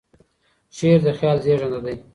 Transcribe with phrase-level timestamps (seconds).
[0.77, 1.95] شعر د خیال زېږنده دی.